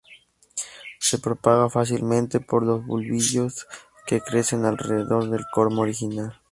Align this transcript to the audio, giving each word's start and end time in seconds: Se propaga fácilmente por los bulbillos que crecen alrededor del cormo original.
Se 0.99 1.19
propaga 1.19 1.69
fácilmente 1.69 2.39
por 2.39 2.63
los 2.65 2.83
bulbillos 2.83 3.67
que 4.07 4.19
crecen 4.19 4.65
alrededor 4.65 5.29
del 5.29 5.45
cormo 5.53 5.83
original. 5.83 6.39